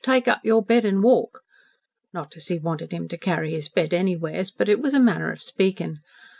[0.03, 1.41] Take up your bed an' walk.'
[2.11, 5.31] Not as he wanted him to carry his bed anywheres, but it was a manner
[5.31, 5.99] of speaking.